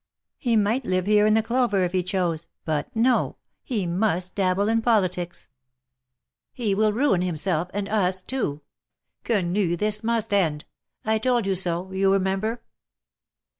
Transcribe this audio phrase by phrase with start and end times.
[0.39, 3.37] He might live here in clover if he chose, but no!
[3.61, 5.47] he must dabble in politics.
[6.53, 8.61] He will ruin himself, and us too.
[9.23, 10.65] Quenu, this must end.
[11.05, 12.63] I told you so, you remember."